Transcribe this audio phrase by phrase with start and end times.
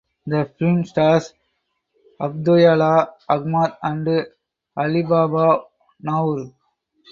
[0.25, 1.31] The film stars
[2.19, 4.25] Abdoulaye Ahmat and
[4.75, 5.61] Ali Baba
[6.01, 6.55] Nour.